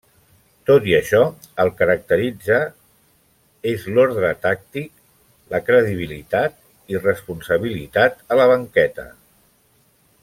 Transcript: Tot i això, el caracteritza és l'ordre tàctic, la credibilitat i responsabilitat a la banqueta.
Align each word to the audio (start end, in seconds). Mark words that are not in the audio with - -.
Tot 0.67 0.85
i 0.91 0.93
això, 0.99 1.19
el 1.63 1.69
caracteritza 1.81 2.57
és 3.73 3.85
l'ordre 3.97 4.31
tàctic, 4.47 4.89
la 5.53 5.61
credibilitat 5.69 6.59
i 6.95 7.03
responsabilitat 7.05 8.19
a 8.37 8.41
la 8.43 8.49
banqueta. 8.55 9.09